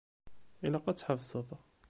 Ilaq 0.65 0.85
ad 0.87 0.97
tḥebseḍ. 0.97 1.49